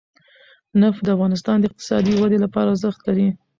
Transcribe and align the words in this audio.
نفت 0.81 0.99
د 1.03 1.07
افغانستان 1.15 1.55
د 1.59 1.63
اقتصادي 1.69 2.13
ودې 2.15 2.37
لپاره 2.45 2.67
ارزښت 2.71 3.01
لري. 3.07 3.27